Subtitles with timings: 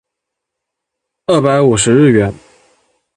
[1.27, 2.33] 两百五十日圆